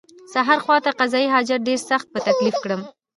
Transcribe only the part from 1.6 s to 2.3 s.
ډېر سخت په